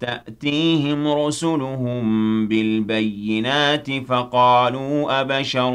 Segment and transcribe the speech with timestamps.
[0.00, 5.72] تأتيهم رسلهم بالبينات فقالوا أبشر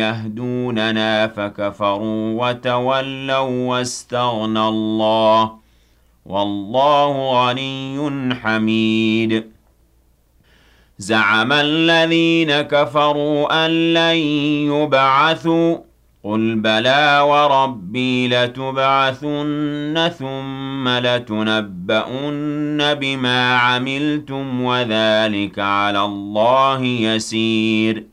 [0.00, 5.52] يهدوننا فكفروا وتولوا واستغنى الله
[6.26, 9.44] والله غني حميد.
[10.98, 14.16] زعم الذين كفروا أن لن
[14.72, 15.87] يبعثوا
[16.24, 28.04] قل بلى وربي لتبعثن ثم لتنبؤن بما عملتم وذلك على الله يسير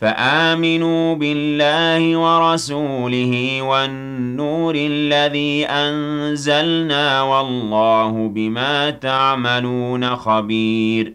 [0.00, 11.14] فآمنوا بالله ورسوله والنور الذي أنزلنا والله بما تعملون خبير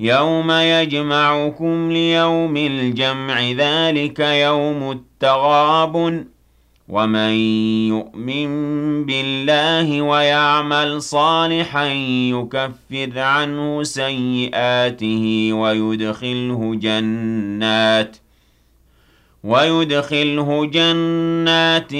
[0.00, 6.24] يوم يجمعكم ليوم الجمع ذلك يوم التغابن.
[6.88, 7.34] ومن
[7.88, 8.50] يؤمن
[9.06, 11.86] بالله ويعمل صالحا
[12.34, 18.16] يكفر عنه سيئاته ويدخله جنات
[19.44, 21.92] ويدخله جنات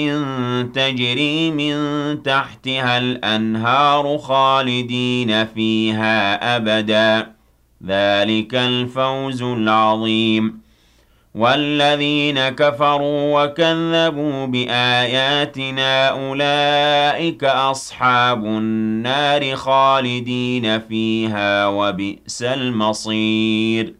[0.75, 1.77] تجري من
[2.23, 7.40] تحتها الأنهار خالدين فيها أبداً.
[7.85, 10.61] ذلك الفوز العظيم.
[11.35, 23.93] والذين كفروا وكذبوا بآياتنا أولئك أصحاب النار خالدين فيها وبئس المصير.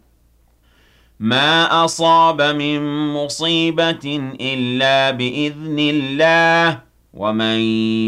[1.20, 6.80] ما أصاب من مصيبة إلا بإذن الله
[7.14, 7.58] ومن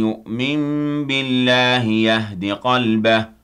[0.00, 0.58] يؤمن
[1.06, 3.43] بالله يهد قلبه.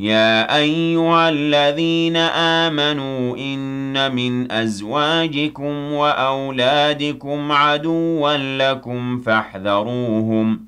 [0.00, 10.60] يا أيها الذين آمنوا إن من أزواجكم وأولادكم عدوا لكم فاحذروهم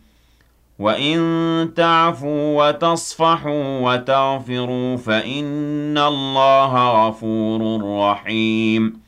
[0.79, 9.01] وإن تعفوا وتصفحوا وتغفروا فإن الله غفور رحيم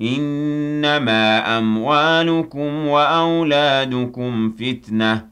[0.00, 5.31] إنما أموالكم وأولادكم فتنةٌ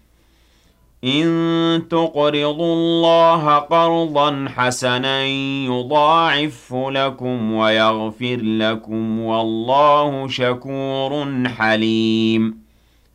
[1.03, 5.25] إن تقرضوا الله قرضا حسنا
[5.65, 12.61] يضاعف لكم ويغفر لكم والله شكور حليم.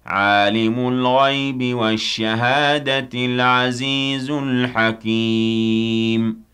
[0.06, 6.45] عالم الغيب والشهادة العزيز الحكيم.